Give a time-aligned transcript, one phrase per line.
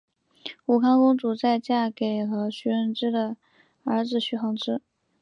[0.65, 3.37] 武康公主在嫁给了徐湛之的
[3.83, 4.81] 儿子徐恒之。